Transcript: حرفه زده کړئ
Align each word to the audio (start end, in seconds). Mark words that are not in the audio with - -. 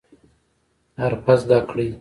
حرفه 1.01 1.33
زده 1.41 1.59
کړئ 1.69 1.87